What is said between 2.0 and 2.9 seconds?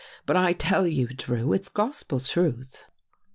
pel truth."